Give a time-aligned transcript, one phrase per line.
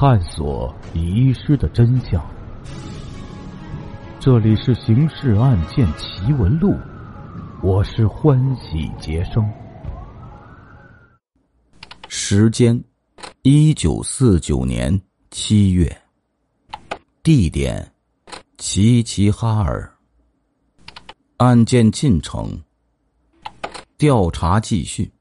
[0.00, 2.24] 探索遗失的真相。
[4.18, 6.70] 这里是《刑事案件奇闻录》，
[7.62, 9.46] 我是欢喜杰生。
[12.08, 12.82] 时间：
[13.42, 14.98] 一九四九年
[15.30, 15.94] 七月。
[17.22, 17.92] 地点：
[18.56, 19.92] 齐齐哈尔。
[21.36, 22.58] 案件进程：
[23.98, 25.12] 调查继续。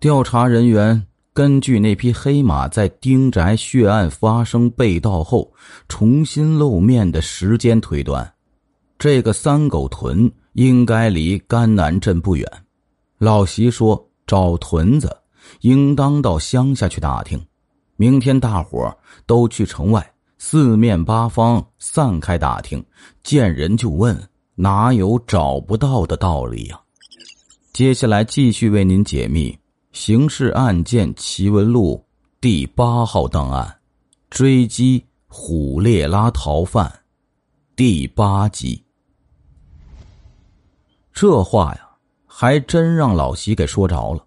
[0.00, 5.52] 调查人员根据那匹黑马在丁宅血案发生被盗后
[5.88, 8.32] 重新露面的时间推断，
[9.00, 12.48] 这个三狗屯应该离甘南镇不远。
[13.18, 15.10] 老席说：“找屯子，
[15.62, 17.44] 应当到乡下去打听。
[17.96, 18.96] 明天大伙
[19.26, 22.84] 都去城外，四面八方散开打听，
[23.24, 24.16] 见人就问。”
[24.56, 26.80] 哪有找不到的道理呀？
[27.72, 29.50] 接下来继续为您解密
[29.94, 31.94] 《刑事案件奇闻录》
[32.40, 33.78] 第八号档案：
[34.28, 36.92] 追击虎列拉逃犯，
[37.76, 38.82] 第八集。
[41.12, 41.88] 这话呀，
[42.26, 44.26] 还真让老席给说着了。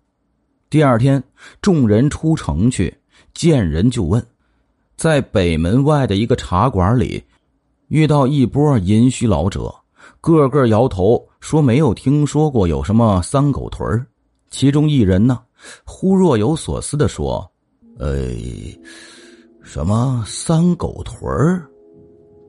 [0.70, 1.22] 第二天，
[1.62, 2.98] 众人出城去，
[3.34, 4.26] 见人就问，
[4.96, 7.22] 在北门外的一个茶馆里，
[7.90, 9.76] 遇到一波银须老者。
[10.22, 14.08] 个个摇头说没有听说过有什么三狗屯儿
[14.50, 15.44] 其中一人呢，
[15.86, 17.50] 忽若有所思的说
[18.00, 18.30] ：“呃，
[19.64, 21.70] 什么三狗屯儿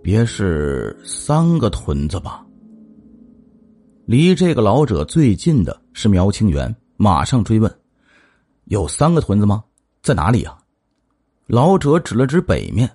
[0.03, 2.45] 别是三个屯子吧？”
[4.07, 7.73] 离这个老者最近的是苗清源，马上追问
[8.67, 9.65] ：“有三个屯子吗？
[10.03, 10.57] 在哪里呀？”
[11.47, 12.91] 老者指了指北面：“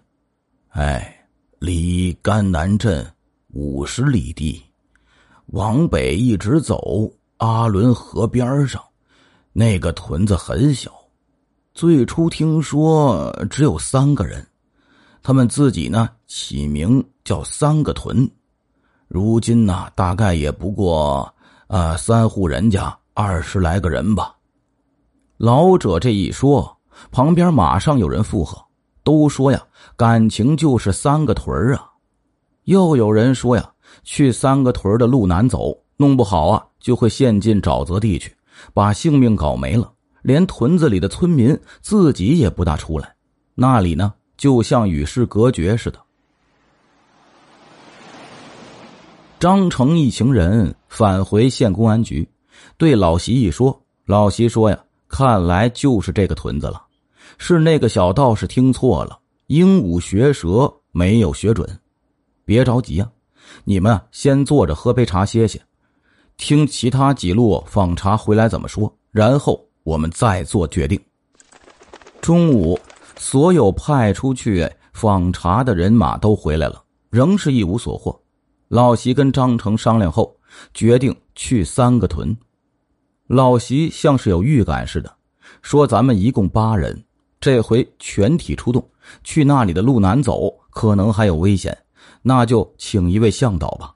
[0.70, 1.28] 哎，
[1.60, 3.06] 离甘南镇。”
[3.56, 4.60] 五十里地，
[5.48, 8.82] 往北一直走，阿伦河边上，
[9.54, 10.92] 那个屯子很小。
[11.74, 14.46] 最初听说只有三个人，
[15.22, 18.30] 他们自己呢起名叫三个屯。
[19.08, 21.32] 如今呢，大概也不过
[21.68, 24.36] 啊三户人家二十来个人吧。
[25.38, 26.76] 老者这一说，
[27.12, 28.58] 旁边马上有人附和，
[29.04, 29.62] 都说呀，
[29.96, 31.92] 感情就是三个屯啊。
[32.64, 33.72] 又有人说呀，
[34.04, 38.36] 去三个屯的路难走，弄不好啊就会陷进沼泽地去，
[38.74, 39.92] 把性命搞没了。
[40.22, 43.14] 连屯子里的村民自己也不大出来，
[43.56, 46.00] 那里呢就像与世隔绝似的。
[49.38, 52.26] 张成一行人返回县公安局，
[52.78, 56.82] 对老席一说，老席说呀，看来就是这个屯子了，
[57.38, 61.68] 是那个小道士听错了，鹦鹉学舌，没有学准。
[62.46, 63.12] 别着急啊，
[63.66, 65.62] 你们先坐着喝杯茶歇歇，
[66.38, 71.00] 听其他几路访查回来怎么说，然后我们再做决定。
[72.22, 72.80] 中午，
[73.18, 78.18] 所有派出去访查的人马都回来了，仍是一无所获。
[78.68, 80.36] 老席跟张成商量后，
[80.74, 82.36] 决定去三个屯。
[83.28, 85.14] 老席像是有预感似的，
[85.62, 87.04] 说：“咱们一共八人，
[87.40, 88.86] 这回全体出动，
[89.24, 91.78] 去那里的路难走，可能还有危险。”
[92.26, 93.94] 那就请一位向导吧。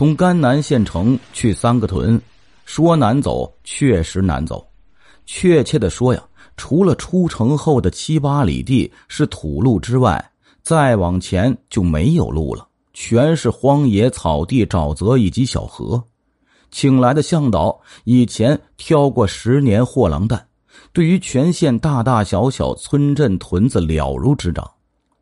[0.00, 2.18] 从甘南县城去三个屯，
[2.64, 4.66] 说难走确实难走。
[5.26, 6.24] 确切的说呀，
[6.56, 16.02] 除了出城后的七八里地是土路之外，再往前就没有路了，全是荒野、草地、沼泽以及小河。
[16.70, 20.42] 请来的向导以前挑过十年货郎担，
[20.94, 24.66] 对于全县大大小小村镇屯子了如指掌，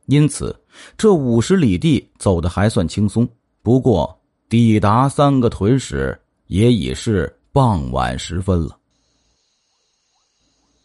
[0.06, 0.56] 因此。
[0.97, 3.28] 这五十里地走的还算轻松，
[3.60, 4.16] 不过
[4.48, 8.78] 抵达三个屯时也已是傍晚时分了。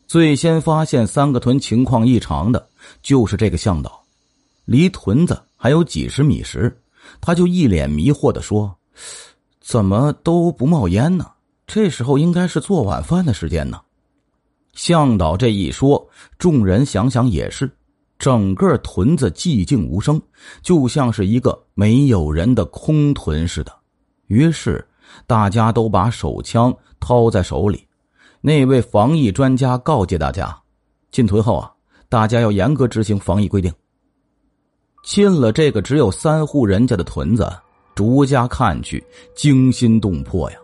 [0.05, 2.67] 最先发现三个屯情况异常的，
[3.01, 4.03] 就是这个向导。
[4.65, 6.77] 离屯子还有几十米时，
[7.21, 8.75] 他就一脸迷惑的说
[9.61, 11.31] ：“怎么都不冒烟呢？
[11.65, 13.81] 这时候应该是做晚饭的时间呢。”
[14.75, 17.71] 向导这一说，众人想想也是。
[18.23, 20.21] 整个屯子寂静无声，
[20.61, 23.73] 就像是一个没有人的空屯似的。
[24.27, 24.87] 于是，
[25.27, 27.85] 大家都把手枪掏在手里。
[28.39, 30.57] 那位防疫专家告诫大家：
[31.11, 31.69] 进屯后啊，
[32.07, 33.69] 大家要严格执行防疫规定。
[35.03, 37.51] 进了这个只有三户人家的屯子，
[37.93, 39.03] 逐家看去，
[39.35, 40.57] 惊心动魄呀！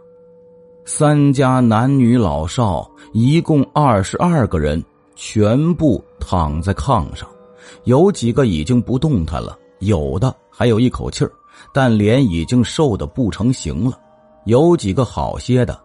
[0.85, 4.81] 三家男女老少一共二十二个人，
[5.13, 7.29] 全部躺在炕上。
[7.83, 11.31] 有几个已经不动弹了，有的还有一口气儿，
[11.73, 13.99] 但脸已经瘦得不成形了。
[14.45, 15.79] 有几个好些的，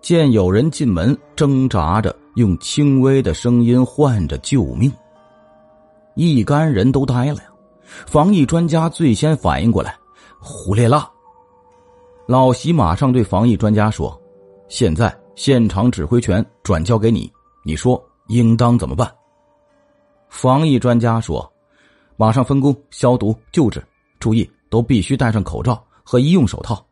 [0.00, 4.92] 见有人进门，挣扎着用轻微的声音唤着救命。
[6.14, 7.44] 一干人都呆了呀！
[8.06, 9.96] 防疫专家最先反应过来，
[10.38, 11.08] 胡列拉。
[12.26, 14.20] 老席马上对防疫专家说
[14.68, 17.30] ：“现在现场指挥权转交给你，
[17.64, 19.10] 你说应当怎么办？”
[20.32, 21.46] 防疫专家说
[22.16, 23.84] ：“马上分工、消毒、救治，
[24.18, 26.84] 注意都必须戴上口罩和医用手套。”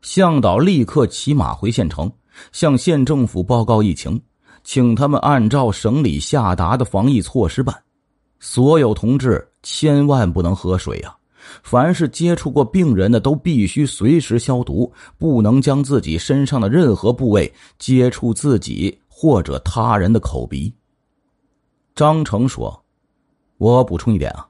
[0.00, 2.10] 向导立刻骑马回县城，
[2.50, 4.18] 向县政府报告疫情，
[4.64, 7.78] 请他们按照省里下达的防疫措施办。
[8.40, 11.14] 所有同志千万不能喝水啊！
[11.62, 20.72] 凡是接触过病人的，都必须随时消毒，不能将自己身上的任何部位接触自己或者他人的口鼻。
[21.94, 22.84] 张成说
[23.58, 24.46] ：“我补充一点啊，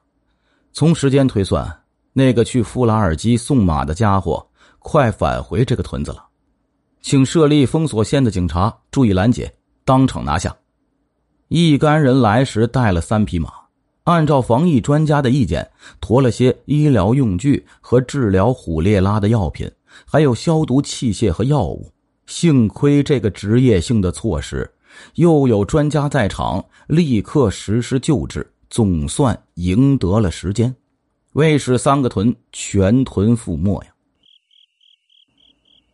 [0.71, 1.81] 从时间推算，
[2.13, 4.45] 那个去富拉尔基送马的家伙。”
[4.85, 6.25] 快返回这个屯子了，
[7.01, 9.49] 请设立封锁线的警察注意拦截，
[9.85, 10.53] 当场拿下。
[11.47, 13.49] 一干人来时带了三匹马，
[14.03, 19.71] 按照防疫专家的意见，驮了些医疗用具和治疗虎列拉的药品，
[20.05, 21.89] 还有消毒器械和药物。
[22.25, 24.69] 幸亏这个职业性的措施，
[25.15, 30.75] 又有专家在场，立刻实施救治，总算赢得了时间，
[31.33, 33.87] 为使三个屯全屯覆没呀。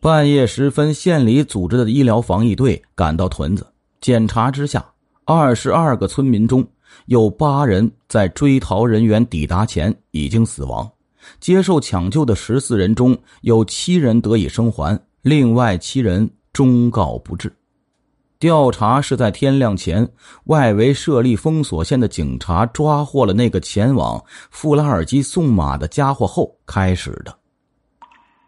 [0.00, 3.66] 半夜时分，县里组织的医疗防疫队赶到屯子
[4.00, 4.92] 检查之下，
[5.24, 6.66] 二十二个村民中
[7.04, 10.90] 有八人在追逃人员抵达前已经死亡。
[11.38, 17.54] 接受抢救的十四人中有七人得以生还，另外七人终告不治。
[18.40, 20.10] 调查是在天亮前，
[20.44, 24.20] 外围设立封锁线的警察抓获了那个前往
[24.50, 27.38] 富拉尔基送马的家伙后开始的。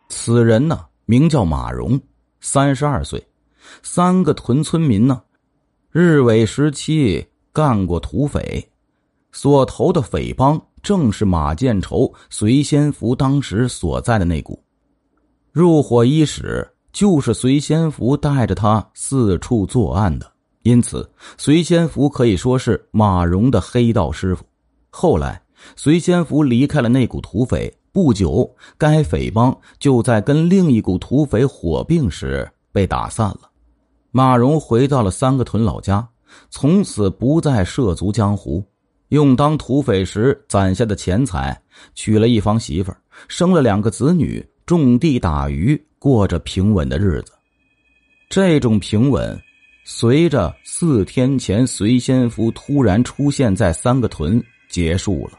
[0.08, 0.86] 此人呢？
[1.04, 2.00] 名叫马荣，
[2.40, 3.22] 三十二岁，
[3.82, 5.22] 三个屯村民呢，
[5.90, 8.66] 日伪时期干过土匪，
[9.30, 14.58] 所投的匪帮正是马建仇、隋先福当时所在的那股。
[15.50, 20.30] 入伙伊始，就是隋先福带着他四处作案的，
[20.62, 24.44] 因此隋先福可以说是马荣的黑道师傅。
[24.90, 25.42] 后来，
[25.74, 27.72] 隋先福离开了那股土匪。
[27.94, 33.50] 不久，该匪帮就在跟另一股土匪火并时被打散了。
[34.10, 36.08] 马荣回到了三个屯老家，
[36.48, 38.64] 从此不再涉足江湖，
[39.08, 41.62] 用当土匪时攒下的钱财
[41.94, 42.90] 娶了一房媳妇，
[43.28, 44.42] 生了两个子女，
[44.72, 47.32] 种地打鱼，过着平稳的日子。
[48.30, 49.38] 这种平稳，
[49.84, 55.38] 随着四天前随仙福突然出现在三个屯结束了。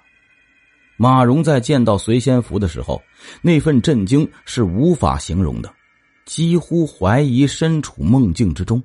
[0.98, 3.02] 马荣在见到随仙福的时候，
[3.42, 5.74] 那份震惊是无法形容的，
[6.26, 8.80] 几乎怀疑身处梦境之中。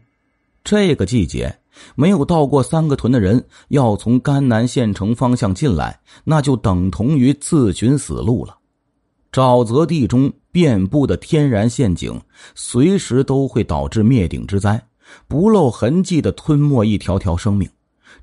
[0.65, 1.55] 这个季节
[1.95, 8.58] 没有到过三个屯的人，要从甘南县城方向进来，那就等同于自寻死路了。
[9.39, 12.21] 沼泽地中遍布的天然陷阱，
[12.57, 14.83] 随时都会导致灭顶之灾，
[15.29, 17.71] 不露痕迹的吞没一条条生命。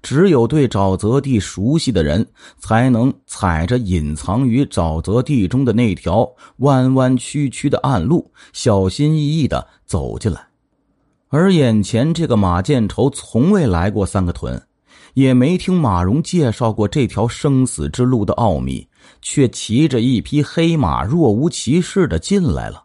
[0.01, 2.27] 只有对沼泽地熟悉的人，
[2.57, 10.45] 才能踩着隐藏于沼泽地中的那条弯弯曲曲的暗路，小心翼翼的走进来。
[11.29, 14.61] 而眼前这个马建仇，从未来过三个屯，
[15.15, 18.87] 也没听马荣介绍过这条生死之路的奥秘，
[19.21, 22.83] 却骑着一匹黑马，若无其事的进来了。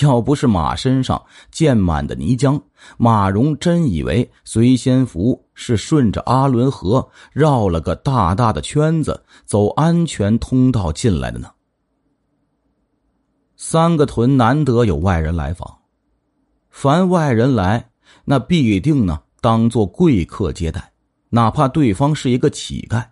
[0.00, 2.60] 要不是马身上溅满的泥浆，
[2.98, 11.50] 马荣真以为随仙福是顺着阿伦河绕了个大大的圈子，走安全通道进来的呢。
[13.56, 15.78] 三个屯难得有外人来访，
[16.68, 17.88] 凡外人来，
[18.26, 20.91] 那必定呢当做贵客接待，
[21.32, 23.04] 哪怕对方是一个乞丐。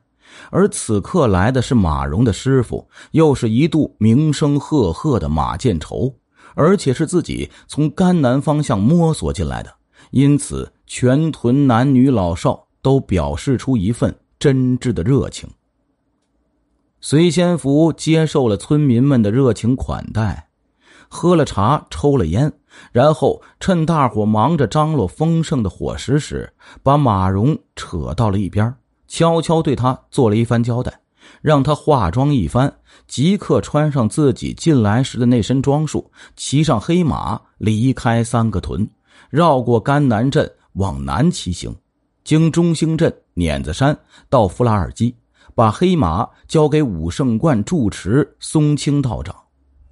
[0.51, 6.17] 而此刻来的是马荣的师傅，又是一度名声赫赫的马建仇。
[6.57, 9.73] 而且是自己从甘南方向摸索进来的，
[10.11, 15.49] 因此全屯男女老少都表示出一份真挚的热情。
[17.01, 20.49] 随仙福接受了村民们的热情款待，
[21.09, 22.53] 喝了茶，抽了烟，
[22.93, 28.75] 然后趁大伙忙着张罗丰盛的伙食时，把马荣扯到了一边，
[29.09, 31.01] 悄悄对他做了一番交代。
[31.43, 32.75] 让他化妆一番，
[33.07, 38.89] 即刻穿上自己进来时的那身装束，骑上黑马离开三个屯，
[39.31, 41.75] 绕过甘南镇往南骑行，
[42.25, 43.97] 经中兴镇、碾子山
[44.29, 45.15] 到弗拉尔基，
[45.55, 49.35] 把黑马交给武圣观住持松青道长。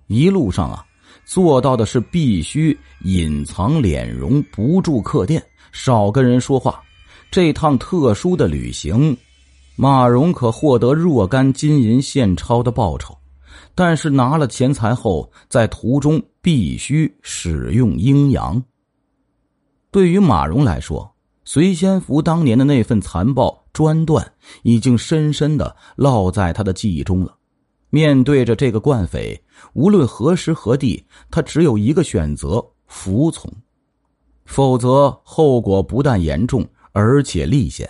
[0.07, 0.85] 一路上啊，
[1.29, 6.83] 做到的是必须隐藏脸容，不住客店，少跟人说话。
[7.31, 9.15] 这趟特殊的旅行。
[9.77, 13.15] 马荣可获得若干金银现钞的报酬，
[13.75, 18.61] 但是拿了钱财后，在途中必须使用阴阳。
[19.91, 24.27] 对于马荣来说，隋仙福当年的那份残暴专断，
[24.63, 27.38] 已经深深的烙在他的记忆中了。
[27.91, 29.41] 面对着这个惯匪，
[29.73, 33.51] 无论何时何地，他只有一个选择：服从。
[34.45, 37.89] 否则，后果不但严重，而且立险。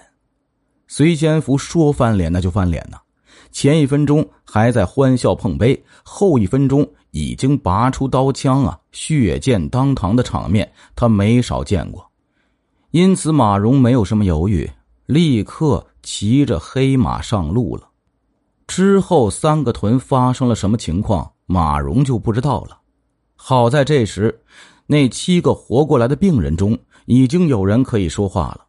[0.87, 2.99] 隋仙福说翻脸，那就翻脸呐！
[3.51, 12.11] 前一分钟还在欢笑碰杯，后一分钟已经拔出刀枪啊，血溅当堂的场面，他没少见过。
[12.91, 14.71] 因此，马荣没有什么犹豫，
[15.07, 17.88] 立刻骑着黑马上路了。
[18.69, 22.79] 之后三个屯发生了什么情况，马荣就不知道了。
[23.35, 24.43] 好在这时，
[24.87, 28.67] 那七个活过来的病人中，已经有人可以说话了。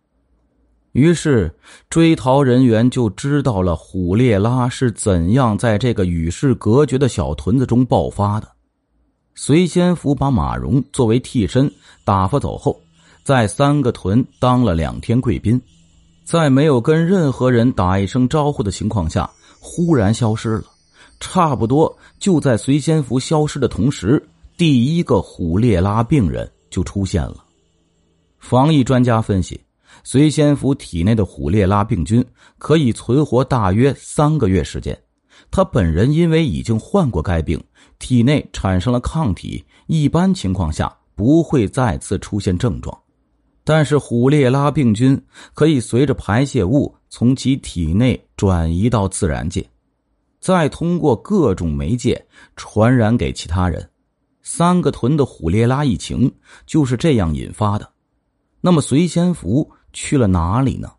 [0.94, 1.54] 于是
[1.90, 8.48] 追逃人员就知道了虎烈拉是怎样在这个与世隔绝的小屯子中爆发的。
[9.36, 11.72] 隋先福把马荣作为替身
[12.06, 12.80] 打发走后，
[13.24, 15.62] 在三个屯当了两天贵宾，
[16.24, 19.30] 在没有跟任何人打一声招呼的情况下。
[19.60, 20.66] 忽然消失了，
[21.20, 24.26] 差不多就在隋仙福消失的同时，
[24.58, 27.44] 第一个虎烈拉病人就出现了。
[28.40, 29.60] 防疫专家分析，
[30.04, 32.26] 隋仙福体内的虎烈拉病菌
[32.58, 34.98] 可以存活大约三个月时间。
[35.52, 37.62] 他本人因为已经患过该病，
[37.98, 42.98] 体内产生了抗体，一般情况下不会再次出现症状。
[43.64, 45.22] 但是虎烈拉病菌
[45.54, 49.68] 可以随着排泄物从其体内转移到自然界，
[50.40, 52.26] 再通过各种媒介
[52.56, 53.90] 传染给其他人。
[54.44, 56.32] 三个屯的虎烈拉疫情
[56.66, 57.90] 就是这样引发的。
[58.62, 60.92] 那么隋仙福去了哪里呢？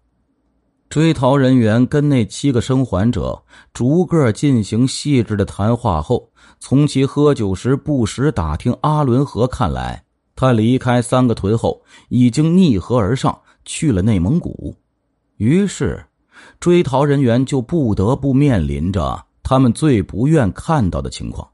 [0.88, 3.40] 追逃人员跟那七个生还者
[3.72, 10.04] 逐个进行细致的谈话后，从其喝酒时不时打听阿伦河看来。
[10.34, 14.74] 他离开三个屯后，已经逆河而上，去了内蒙古。
[15.40, 16.04] 于是，
[16.60, 21.48] 追逃人员就不得不面临着他们最不愿看到的情况。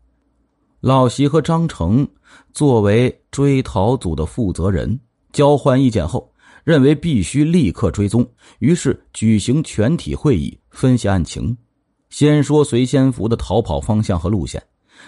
[0.80, 2.06] 老席和张成
[2.52, 4.98] 作为追逃组的负责人，
[5.32, 6.28] 交换意见后，
[6.64, 8.28] 认为必须立刻追踪，
[8.58, 11.56] 于是举行全体会议，分析案情。
[12.10, 14.60] 先说隋先福的逃跑方向和路线，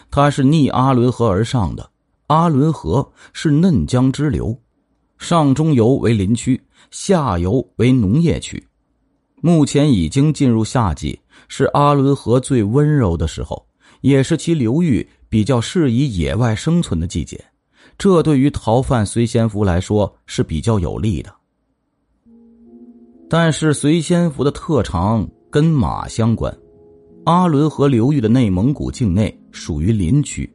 [0.08, 1.90] 他是逆阿伦河而上的。
[2.28, 4.56] 阿伦河是嫩江支流，
[5.18, 8.64] 上中游为林区，下游为农业区。
[9.40, 11.18] 目前已经进入夏季，
[11.48, 13.66] 是阿伦河最温柔的时候，
[14.00, 17.42] 也是其流域比较适宜野外生存的季节。
[17.96, 21.34] 这对于逃犯隋先福来说是比较有利的。
[23.28, 26.56] 但是隋先福的特长跟马相关，
[27.24, 30.48] 阿伦河流域的内蒙古境内属于林区。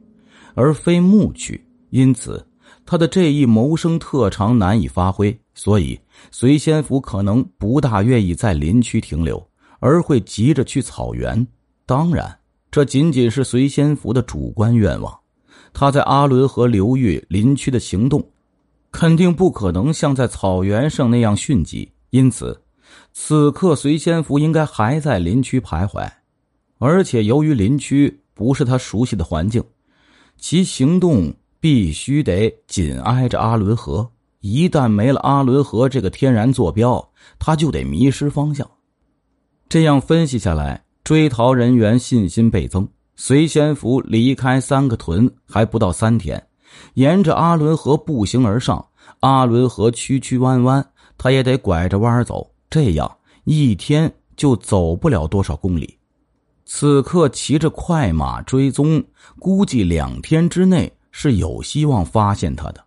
[0.56, 1.60] 而非牧区，
[1.90, 2.46] 因此
[2.86, 5.98] 他的这一谋生特长难以发挥，所以
[6.30, 9.48] 隋先福可能不大愿意在林区停留，
[9.80, 11.46] 而会急着去草原。
[11.86, 12.38] 当然，
[12.70, 15.20] 这仅仅是隋先福的主观愿望。
[15.72, 18.30] 他在阿伦河流域林区的行动，
[18.90, 22.62] 肯定不可能像在草原上那样迅疾，因此，
[23.12, 26.08] 此刻隋先福应该还在林区徘徊，
[26.78, 29.62] 而且由于林区不是他熟悉的环境。
[30.36, 34.10] 其行动必须得紧挨着阿伦河，
[34.44, 37.02] 一旦没了阿伦河这个天然坐标，
[37.38, 38.70] 他就得迷失方向。
[39.70, 42.86] 这样分析下来，追逃人员信心倍增。
[43.16, 46.46] 隋先福离开三个屯还不到三天，
[46.92, 48.86] 沿着阿伦河步行而上。
[49.20, 50.86] 阿伦河曲曲弯弯，
[51.16, 53.10] 他也得拐着弯走，这样
[53.44, 55.98] 一天就走不了多少公里。
[56.66, 59.02] 此刻骑着快马追踪，
[59.38, 62.84] 估计两天之内是有希望发现他的。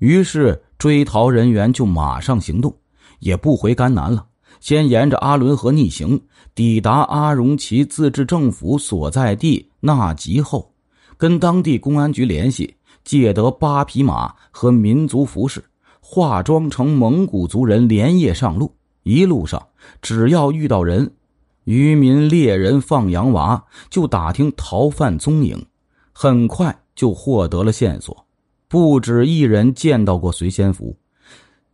[0.00, 2.74] 于是追逃人员就马上行动，
[3.18, 4.26] 也不回甘南了，
[4.58, 6.20] 先沿着阿伦河逆行，
[6.54, 10.72] 抵达阿荣旗自治政府所在地纳吉后，
[11.18, 15.62] 跟当地公安局联系，借得八匹马和民族服饰，
[16.00, 18.74] 化妆成蒙古族人，连夜上路。
[19.02, 19.68] 一路上
[20.02, 21.12] 只要遇到人。
[21.64, 25.66] 渔民、猎人放羊娃就打听逃犯踪影，
[26.12, 28.26] 很快就获得了线索。
[28.70, 30.96] 不止一人见到过隋先福，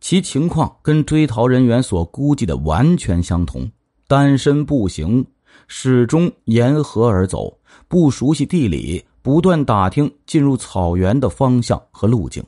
[0.01, 3.69] 其情况跟追逃人员所估计的完全相同。
[4.07, 5.23] 单身步行，
[5.67, 12.43] 始终沿河而走，不熟悉地理，不断打听进入草原的方向和路径。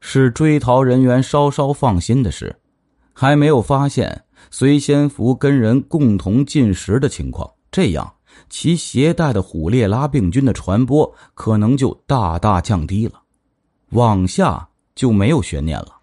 [0.00, 2.56] 使追逃人员稍稍放心的是，
[3.12, 4.24] 还没有发现。
[4.50, 8.10] 随仙福跟人共同进食的情况，这样
[8.48, 13.20] 其携带的虎烈拉病菌的传播可能就大大降低了。
[13.90, 15.96] 往下就没有悬念了。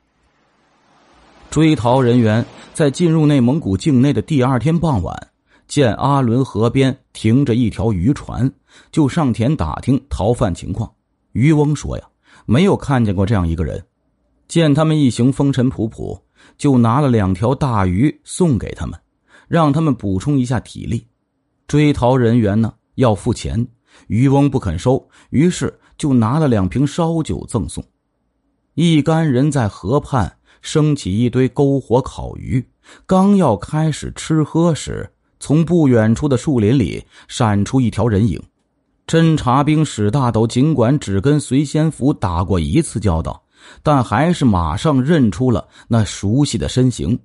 [1.49, 5.29] 追逃人员在进入内蒙古境内的第二天傍晚，
[5.67, 8.51] 见阿伦河边停着一条渔船，
[8.91, 10.91] 就上前打听逃犯情况。
[11.31, 12.03] 渔翁说：“呀，
[12.45, 13.83] 没有看见过这样一个人。”
[14.47, 16.17] 见他们一行风尘仆仆，
[16.57, 18.97] 就拿了两条大鱼送给他们，
[19.47, 21.05] 让他们补充一下体力。
[21.67, 23.67] 追逃人员呢要付钱，
[24.07, 27.83] 渔翁不肯收，于是就拿了两瓶烧酒赠送。
[28.75, 30.33] 一干人在河畔。
[30.59, 32.65] 升起一堆篝火烤鱼，
[33.05, 38.41] 刚要开始吃喝时，从不远处的树林里闪出一条人影。
[39.05, 43.41] 侦察兵史大斗尽管只跟随仙福打过一次交道，
[43.83, 47.17] 但还是马上认出了那熟悉的身形，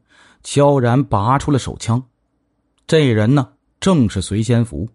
[0.45, 2.01] 悄然拔出了手枪。
[2.87, 3.49] 这人呢，
[3.81, 4.89] 正是随仙福。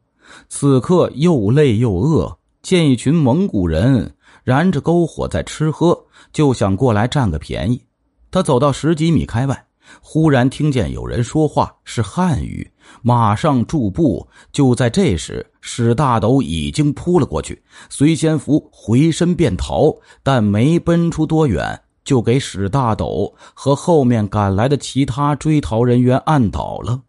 [0.47, 2.36] 此刻又累又饿，
[2.67, 5.97] 见一群蒙古人燃着篝火在吃喝，
[6.33, 7.81] 就想过来占个便宜。
[8.29, 9.65] 他走到十几米开外，
[10.01, 12.69] 忽然听见有人说话，是汉语，
[13.01, 14.27] 马上驻步。
[14.51, 27.01] 就在这时，史大斗已经扑了过去，随仙福回身便逃，但没奔出多远，就给史大斗和后面赶来的其他追逃人员按倒了。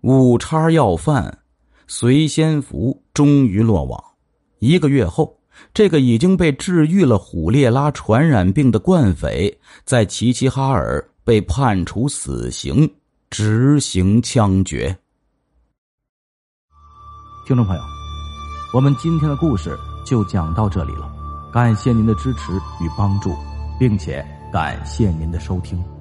[0.00, 1.40] 五叉要饭，
[1.86, 4.02] 随仙福终于落网。
[4.58, 5.36] 一个月后。
[5.72, 12.86] 这个已经被治愈了虎烈拉传染病的惯匪，在齐齐哈尔被判处死刑，
[13.30, 14.94] 执行枪决。
[17.46, 17.82] 听众朋友，
[18.74, 21.10] 我们今天的故事就讲到这里了，
[21.50, 23.34] 感谢您的支持与帮助，
[23.80, 24.22] 并且
[24.52, 25.95] 感谢您的收听。